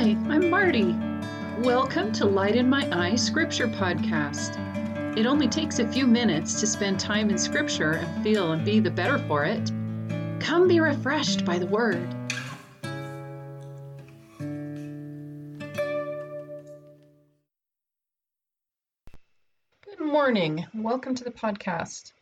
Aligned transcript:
Hi, 0.00 0.16
I'm 0.30 0.48
Marty. 0.48 0.96
Welcome 1.58 2.10
to 2.12 2.24
Light 2.24 2.56
in 2.56 2.70
My 2.70 2.88
Eye 2.90 3.16
Scripture 3.16 3.68
Podcast. 3.68 4.56
It 5.18 5.26
only 5.26 5.46
takes 5.46 5.78
a 5.78 5.86
few 5.86 6.06
minutes 6.06 6.58
to 6.60 6.66
spend 6.66 6.98
time 6.98 7.28
in 7.28 7.36
Scripture 7.36 7.92
and 7.96 8.24
feel 8.24 8.52
and 8.52 8.64
be 8.64 8.80
the 8.80 8.90
better 8.90 9.18
for 9.18 9.44
it. 9.44 9.70
Come 10.40 10.68
be 10.68 10.80
refreshed 10.80 11.44
by 11.44 11.58
the 11.58 11.66
Word. 11.66 12.08
Good 19.84 20.00
morning. 20.00 20.64
Welcome 20.72 21.14
to 21.16 21.24
the 21.24 21.30
podcast. 21.30 22.12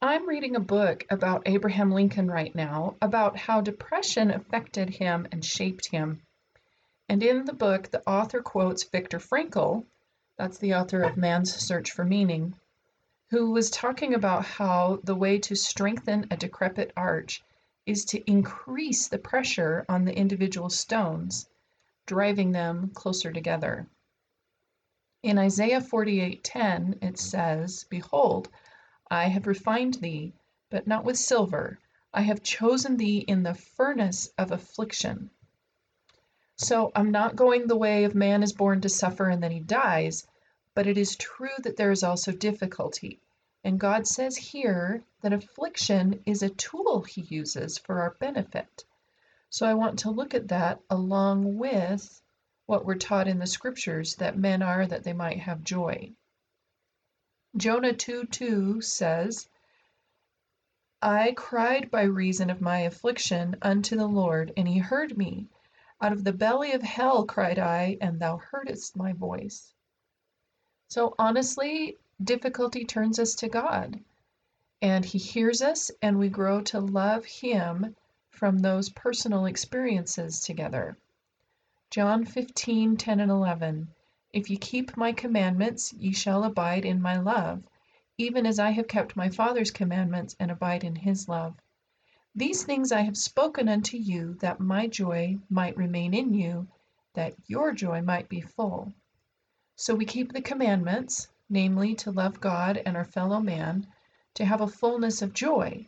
I'm 0.00 0.28
reading 0.28 0.54
a 0.54 0.60
book 0.60 1.04
about 1.10 1.42
Abraham 1.46 1.90
Lincoln 1.90 2.30
right 2.30 2.54
now 2.54 2.94
about 3.02 3.36
how 3.36 3.60
depression 3.60 4.30
affected 4.30 4.88
him 4.88 5.26
and 5.32 5.44
shaped 5.44 5.88
him. 5.90 6.22
And 7.12 7.22
in 7.22 7.44
the 7.44 7.52
book, 7.52 7.90
the 7.90 8.02
author 8.08 8.40
quotes 8.40 8.84
Viktor 8.84 9.18
Frankl, 9.18 9.84
that's 10.38 10.56
the 10.56 10.76
author 10.76 11.02
of 11.02 11.18
Man's 11.18 11.54
Search 11.54 11.90
for 11.90 12.06
Meaning, 12.06 12.54
who 13.28 13.50
was 13.50 13.68
talking 13.70 14.14
about 14.14 14.46
how 14.46 14.98
the 15.04 15.14
way 15.14 15.38
to 15.40 15.54
strengthen 15.54 16.26
a 16.30 16.38
decrepit 16.38 16.90
arch 16.96 17.44
is 17.84 18.06
to 18.06 18.30
increase 18.30 19.08
the 19.08 19.18
pressure 19.18 19.84
on 19.90 20.06
the 20.06 20.16
individual 20.16 20.70
stones, 20.70 21.46
driving 22.06 22.50
them 22.52 22.92
closer 22.94 23.30
together. 23.30 23.86
In 25.22 25.36
Isaiah 25.36 25.82
48:10 25.82 27.02
it 27.04 27.18
says, 27.18 27.84
"Behold, 27.90 28.48
I 29.10 29.28
have 29.28 29.46
refined 29.46 29.96
thee, 30.00 30.32
but 30.70 30.86
not 30.86 31.04
with 31.04 31.18
silver; 31.18 31.78
I 32.14 32.22
have 32.22 32.42
chosen 32.42 32.96
thee 32.96 33.18
in 33.18 33.42
the 33.42 33.52
furnace 33.52 34.30
of 34.38 34.50
affliction." 34.50 35.28
So 36.62 36.92
I'm 36.94 37.10
not 37.10 37.34
going 37.34 37.66
the 37.66 37.76
way 37.76 38.04
of 38.04 38.14
man 38.14 38.44
is 38.44 38.52
born 38.52 38.82
to 38.82 38.88
suffer 38.88 39.28
and 39.28 39.42
then 39.42 39.50
he 39.50 39.58
dies, 39.58 40.24
but 40.74 40.86
it 40.86 40.96
is 40.96 41.16
true 41.16 41.56
that 41.64 41.76
there 41.76 41.90
is 41.90 42.04
also 42.04 42.30
difficulty. 42.30 43.18
And 43.64 43.80
God 43.80 44.06
says 44.06 44.36
here 44.36 45.02
that 45.22 45.32
affliction 45.32 46.22
is 46.24 46.40
a 46.40 46.50
tool 46.50 47.02
he 47.02 47.22
uses 47.22 47.78
for 47.78 48.00
our 48.00 48.10
benefit. 48.10 48.84
So 49.50 49.66
I 49.66 49.74
want 49.74 49.98
to 50.00 50.10
look 50.10 50.34
at 50.34 50.48
that 50.48 50.80
along 50.88 51.58
with 51.58 52.22
what 52.66 52.84
we're 52.84 52.94
taught 52.94 53.26
in 53.26 53.40
the 53.40 53.46
scriptures 53.48 54.14
that 54.16 54.38
men 54.38 54.62
are 54.62 54.86
that 54.86 55.02
they 55.02 55.12
might 55.12 55.40
have 55.40 55.64
joy. 55.64 56.12
Jonah 57.56 57.92
2 57.92 58.26
2 58.26 58.80
says, 58.82 59.48
I 61.02 61.32
cried 61.32 61.90
by 61.90 62.02
reason 62.02 62.50
of 62.50 62.60
my 62.60 62.82
affliction 62.82 63.56
unto 63.62 63.96
the 63.96 64.06
Lord, 64.06 64.52
and 64.56 64.68
he 64.68 64.78
heard 64.78 65.18
me. 65.18 65.48
Out 66.02 66.10
of 66.12 66.24
the 66.24 66.32
belly 66.32 66.72
of 66.72 66.82
hell 66.82 67.24
cried 67.24 67.60
I, 67.60 67.96
and 68.00 68.18
thou 68.18 68.36
heardest 68.36 68.96
my 68.96 69.12
voice. 69.12 69.72
So 70.88 71.14
honestly, 71.16 71.96
difficulty 72.20 72.84
turns 72.84 73.20
us 73.20 73.36
to 73.36 73.48
God, 73.48 74.00
and 74.82 75.04
He 75.04 75.18
hears 75.18 75.62
us, 75.62 75.92
and 76.02 76.18
we 76.18 76.28
grow 76.28 76.60
to 76.62 76.80
love 76.80 77.24
Him 77.24 77.94
from 78.30 78.58
those 78.58 78.90
personal 78.90 79.46
experiences 79.46 80.40
together. 80.40 80.98
John 81.88 82.24
15 82.24 82.96
10 82.96 83.20
and 83.20 83.30
11. 83.30 83.86
If 84.32 84.50
ye 84.50 84.56
keep 84.56 84.96
my 84.96 85.12
commandments, 85.12 85.92
ye 85.92 86.12
shall 86.12 86.42
abide 86.42 86.84
in 86.84 87.00
my 87.00 87.18
love, 87.18 87.62
even 88.18 88.44
as 88.44 88.58
I 88.58 88.70
have 88.70 88.88
kept 88.88 89.14
my 89.14 89.28
Father's 89.28 89.70
commandments 89.70 90.34
and 90.40 90.50
abide 90.50 90.82
in 90.82 90.96
his 90.96 91.28
love. 91.28 91.54
These 92.34 92.64
things 92.64 92.92
I 92.92 93.02
have 93.02 93.16
spoken 93.16 93.68
unto 93.68 93.98
you, 93.98 94.34
that 94.40 94.58
my 94.58 94.86
joy 94.86 95.38
might 95.50 95.76
remain 95.76 96.14
in 96.14 96.32
you, 96.32 96.66
that 97.12 97.34
your 97.46 97.72
joy 97.72 98.00
might 98.00 98.30
be 98.30 98.40
full. 98.40 98.94
So 99.76 99.94
we 99.94 100.06
keep 100.06 100.32
the 100.32 100.40
commandments, 100.40 101.28
namely 101.50 101.94
to 101.96 102.10
love 102.10 102.40
God 102.40 102.78
and 102.78 102.96
our 102.96 103.04
fellow 103.04 103.40
man, 103.40 103.86
to 104.34 104.46
have 104.46 104.62
a 104.62 104.66
fullness 104.66 105.20
of 105.20 105.34
joy. 105.34 105.86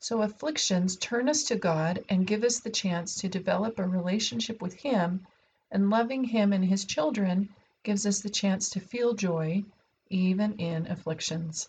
So 0.00 0.22
afflictions 0.22 0.96
turn 0.96 1.28
us 1.28 1.44
to 1.44 1.56
God 1.56 2.02
and 2.08 2.26
give 2.26 2.42
us 2.42 2.60
the 2.60 2.70
chance 2.70 3.16
to 3.16 3.28
develop 3.28 3.78
a 3.78 3.86
relationship 3.86 4.62
with 4.62 4.72
Him, 4.72 5.26
and 5.70 5.90
loving 5.90 6.24
Him 6.24 6.54
and 6.54 6.64
His 6.64 6.86
children 6.86 7.50
gives 7.82 8.06
us 8.06 8.20
the 8.20 8.30
chance 8.30 8.70
to 8.70 8.80
feel 8.80 9.12
joy 9.12 9.62
even 10.08 10.54
in 10.54 10.86
afflictions. 10.86 11.68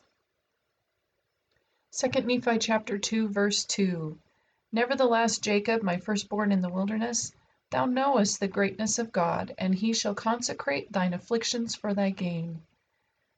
2 1.95 2.07
Nephi 2.21 2.57
chapter 2.57 2.97
2 2.97 3.27
verse 3.27 3.65
2 3.65 4.17
Nevertheless 4.71 5.37
Jacob 5.37 5.83
my 5.83 5.97
firstborn 5.97 6.51
in 6.51 6.59
the 6.59 6.69
wilderness 6.71 7.31
thou 7.69 7.85
knowest 7.85 8.39
the 8.39 8.47
greatness 8.47 8.97
of 8.97 9.11
God 9.11 9.53
and 9.59 9.75
he 9.75 9.93
shall 9.93 10.15
consecrate 10.15 10.91
thine 10.91 11.13
afflictions 11.13 11.75
for 11.75 11.93
thy 11.93 12.09
gain. 12.09 12.63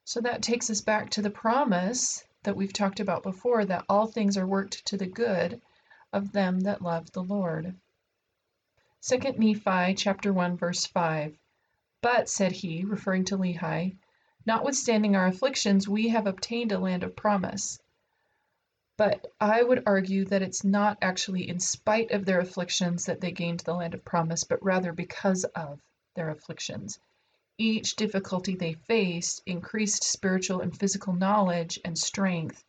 So 0.04 0.22
that 0.22 0.40
takes 0.40 0.70
us 0.70 0.80
back 0.80 1.10
to 1.10 1.20
the 1.20 1.28
promise 1.28 2.24
that 2.44 2.56
we've 2.56 2.72
talked 2.72 2.98
about 2.98 3.22
before 3.22 3.66
that 3.66 3.84
all 3.90 4.06
things 4.06 4.38
are 4.38 4.46
worked 4.46 4.86
to 4.86 4.96
the 4.96 5.04
good 5.04 5.60
of 6.10 6.32
them 6.32 6.60
that 6.60 6.80
love 6.80 7.12
the 7.12 7.22
Lord. 7.22 7.76
2 9.02 9.18
Nephi 9.18 9.92
chapter 9.92 10.32
1 10.32 10.56
verse 10.56 10.86
5 10.86 11.36
But 12.00 12.30
said 12.30 12.52
he 12.52 12.84
referring 12.84 13.26
to 13.26 13.36
Lehi 13.36 13.98
notwithstanding 14.46 15.14
our 15.14 15.26
afflictions 15.26 15.86
we 15.86 16.08
have 16.08 16.26
obtained 16.26 16.72
a 16.72 16.78
land 16.78 17.02
of 17.02 17.14
promise 17.14 17.78
but 18.98 19.30
I 19.40 19.62
would 19.62 19.82
argue 19.84 20.24
that 20.26 20.42
it's 20.42 20.64
not 20.64 20.96
actually 21.02 21.48
in 21.48 21.60
spite 21.60 22.12
of 22.12 22.24
their 22.24 22.40
afflictions 22.40 23.04
that 23.04 23.20
they 23.20 23.30
gained 23.30 23.60
the 23.60 23.74
land 23.74 23.92
of 23.92 24.04
promise, 24.04 24.44
but 24.44 24.64
rather 24.64 24.92
because 24.92 25.44
of 25.44 25.80
their 26.14 26.30
afflictions. 26.30 26.98
Each 27.58 27.94
difficulty 27.94 28.54
they 28.54 28.72
faced 28.72 29.42
increased 29.44 30.02
spiritual 30.02 30.60
and 30.60 30.74
physical 30.74 31.12
knowledge 31.12 31.78
and 31.84 31.98
strength, 31.98 32.64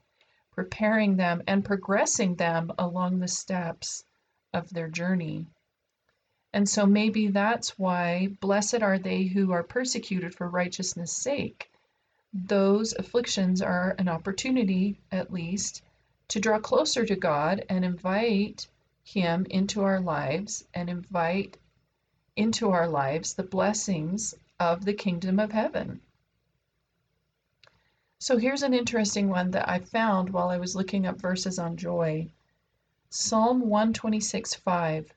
preparing 0.51 1.15
them 1.15 1.43
and 1.47 1.63
progressing 1.63 2.35
them 2.35 2.73
along 2.77 3.19
the 3.19 3.27
steps 3.27 4.03
of 4.53 4.69
their 4.69 4.89
journey. 4.89 5.45
And 6.51 6.67
so 6.67 6.85
maybe 6.85 7.27
that's 7.27 7.77
why 7.79 8.27
blessed 8.41 8.81
are 8.81 8.99
they 8.99 9.23
who 9.23 9.51
are 9.51 9.63
persecuted 9.63 10.35
for 10.35 10.49
righteousness' 10.49 11.15
sake. 11.15 11.71
Those 12.33 12.93
afflictions 12.93 13.61
are 13.61 13.95
an 13.97 14.09
opportunity, 14.09 14.97
at 15.11 15.31
least, 15.31 15.83
to 16.29 16.39
draw 16.39 16.59
closer 16.59 17.05
to 17.05 17.15
God 17.15 17.65
and 17.69 17.85
invite 17.85 18.67
Him 19.03 19.45
into 19.49 19.83
our 19.83 19.99
lives 19.99 20.65
and 20.73 20.89
invite 20.89 21.57
into 22.35 22.69
our 22.69 22.87
lives 22.87 23.33
the 23.33 23.43
blessings 23.43 24.35
of 24.59 24.85
the 24.85 24.93
kingdom 24.93 25.39
of 25.39 25.51
heaven. 25.51 26.01
So 28.19 28.37
here's 28.37 28.63
an 28.63 28.73
interesting 28.73 29.29
one 29.29 29.51
that 29.51 29.69
I 29.69 29.79
found 29.79 30.31
while 30.31 30.49
I 30.49 30.57
was 30.57 30.75
looking 30.75 31.05
up 31.05 31.21
verses 31.21 31.59
on 31.59 31.77
joy. 31.77 32.31
Psalm 33.09 33.61
126 33.61 34.55
5. 34.55 35.13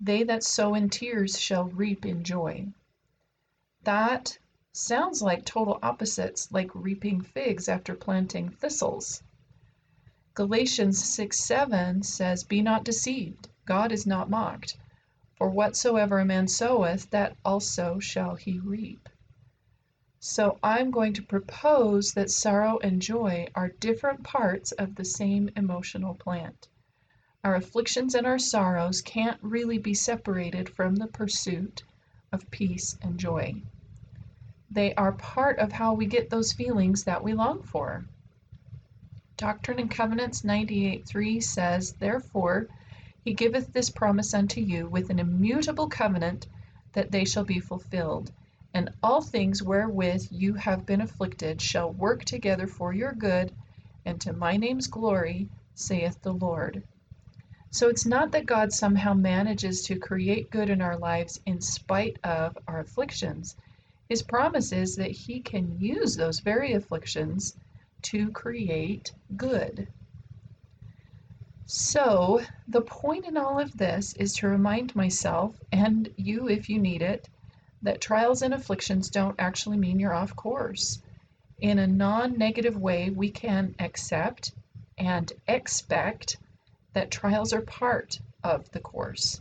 They 0.00 0.22
that 0.22 0.44
sow 0.44 0.74
in 0.74 0.88
tears 0.88 1.38
shall 1.38 1.64
reap 1.64 2.06
in 2.06 2.24
joy. 2.24 2.68
That 3.82 4.38
sounds 4.72 5.20
like 5.20 5.44
total 5.44 5.78
opposites, 5.82 6.50
like 6.52 6.74
reaping 6.74 7.20
figs 7.20 7.68
after 7.68 7.94
planting 7.94 8.48
thistles. 8.48 9.22
Galatians 10.40 11.04
6 11.04 11.38
7 11.38 12.02
says, 12.02 12.44
Be 12.44 12.62
not 12.62 12.82
deceived, 12.82 13.50
God 13.66 13.92
is 13.92 14.06
not 14.06 14.30
mocked. 14.30 14.74
For 15.34 15.50
whatsoever 15.50 16.18
a 16.18 16.24
man 16.24 16.48
soweth, 16.48 17.10
that 17.10 17.36
also 17.44 17.98
shall 17.98 18.36
he 18.36 18.58
reap. 18.58 19.10
So 20.18 20.58
I'm 20.62 20.90
going 20.90 21.12
to 21.12 21.22
propose 21.22 22.14
that 22.14 22.30
sorrow 22.30 22.78
and 22.78 23.02
joy 23.02 23.48
are 23.54 23.68
different 23.68 24.24
parts 24.24 24.72
of 24.72 24.94
the 24.94 25.04
same 25.04 25.50
emotional 25.56 26.14
plant. 26.14 26.68
Our 27.44 27.56
afflictions 27.56 28.14
and 28.14 28.26
our 28.26 28.38
sorrows 28.38 29.02
can't 29.02 29.42
really 29.42 29.76
be 29.76 29.92
separated 29.92 30.70
from 30.70 30.96
the 30.96 31.06
pursuit 31.06 31.82
of 32.32 32.50
peace 32.50 32.96
and 33.02 33.18
joy. 33.18 33.60
They 34.70 34.94
are 34.94 35.12
part 35.12 35.58
of 35.58 35.72
how 35.72 35.92
we 35.92 36.06
get 36.06 36.30
those 36.30 36.54
feelings 36.54 37.04
that 37.04 37.22
we 37.22 37.34
long 37.34 37.62
for. 37.62 38.06
Doctrine 39.40 39.78
and 39.78 39.90
Covenants 39.90 40.42
98:3 40.42 41.42
says, 41.42 41.92
Therefore 41.94 42.68
he 43.24 43.32
giveth 43.32 43.72
this 43.72 43.88
promise 43.88 44.34
unto 44.34 44.60
you 44.60 44.86
with 44.86 45.08
an 45.08 45.18
immutable 45.18 45.88
covenant 45.88 46.46
that 46.92 47.10
they 47.10 47.24
shall 47.24 47.44
be 47.44 47.58
fulfilled. 47.58 48.30
And 48.74 48.90
all 49.02 49.22
things 49.22 49.62
wherewith 49.62 50.26
you 50.30 50.52
have 50.52 50.84
been 50.84 51.00
afflicted 51.00 51.62
shall 51.62 51.90
work 51.90 52.26
together 52.26 52.66
for 52.66 52.92
your 52.92 53.14
good 53.14 53.50
and 54.04 54.20
to 54.20 54.34
my 54.34 54.58
name's 54.58 54.88
glory, 54.88 55.48
saith 55.74 56.20
the 56.20 56.34
Lord. 56.34 56.82
So 57.70 57.88
it's 57.88 58.04
not 58.04 58.32
that 58.32 58.44
God 58.44 58.74
somehow 58.74 59.14
manages 59.14 59.86
to 59.86 59.98
create 59.98 60.50
good 60.50 60.68
in 60.68 60.82
our 60.82 60.98
lives 60.98 61.40
in 61.46 61.62
spite 61.62 62.18
of 62.24 62.58
our 62.68 62.80
afflictions. 62.80 63.56
His 64.06 64.22
promise 64.22 64.70
is 64.70 64.96
that 64.96 65.12
He 65.12 65.40
can 65.40 65.80
use 65.80 66.14
those 66.14 66.40
very 66.40 66.74
afflictions 66.74 67.56
to 68.02 68.30
create 68.30 69.12
good. 69.36 69.88
So, 71.66 72.42
the 72.66 72.80
point 72.80 73.26
in 73.26 73.36
all 73.36 73.58
of 73.58 73.76
this 73.76 74.14
is 74.14 74.34
to 74.36 74.48
remind 74.48 74.96
myself, 74.96 75.60
and 75.70 76.12
you 76.16 76.48
if 76.48 76.68
you 76.68 76.80
need 76.80 77.02
it, 77.02 77.28
that 77.82 78.00
trials 78.00 78.42
and 78.42 78.52
afflictions 78.52 79.08
don't 79.08 79.38
actually 79.38 79.76
mean 79.76 80.00
you're 80.00 80.12
off 80.12 80.34
course. 80.34 81.00
In 81.60 81.78
a 81.78 81.86
non 81.86 82.36
negative 82.36 82.76
way, 82.76 83.10
we 83.10 83.30
can 83.30 83.74
accept 83.78 84.52
and 84.98 85.32
expect 85.46 86.38
that 86.92 87.10
trials 87.10 87.52
are 87.52 87.62
part 87.62 88.20
of 88.42 88.70
the 88.72 88.80
course. 88.80 89.40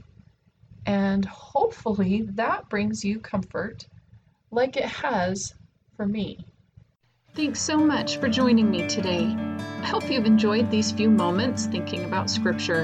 And 0.86 1.26
hopefully 1.26 2.22
that 2.34 2.70
brings 2.70 3.04
you 3.04 3.20
comfort 3.20 3.88
like 4.52 4.78
it 4.78 4.86
has 4.86 5.56
for 5.96 6.06
me. 6.06 6.46
Thanks 7.40 7.62
so 7.62 7.78
much 7.78 8.18
for 8.18 8.28
joining 8.28 8.70
me 8.70 8.86
today. 8.86 9.24
I 9.24 9.86
hope 9.86 10.12
you've 10.12 10.26
enjoyed 10.26 10.70
these 10.70 10.92
few 10.92 11.10
moments 11.10 11.68
thinking 11.68 12.04
about 12.04 12.30
Scripture. 12.30 12.84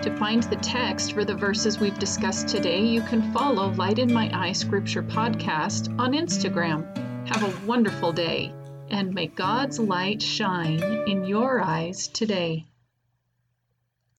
To 0.00 0.16
find 0.16 0.44
the 0.44 0.54
text 0.54 1.12
for 1.12 1.24
the 1.24 1.34
verses 1.34 1.80
we've 1.80 1.98
discussed 1.98 2.46
today, 2.46 2.84
you 2.84 3.02
can 3.02 3.32
follow 3.32 3.72
Light 3.72 3.98
in 3.98 4.12
My 4.12 4.30
Eye 4.32 4.52
Scripture 4.52 5.02
Podcast 5.02 5.92
on 5.98 6.12
Instagram. 6.12 6.86
Have 7.26 7.42
a 7.42 7.66
wonderful 7.66 8.12
day, 8.12 8.52
and 8.90 9.12
may 9.12 9.26
God's 9.26 9.80
light 9.80 10.22
shine 10.22 10.80
in 11.08 11.24
your 11.24 11.60
eyes 11.60 12.06
today. 12.06 12.64